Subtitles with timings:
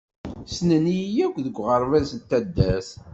[0.49, 2.89] Ssnen-iyi akk deg uɣerbaz d taddart.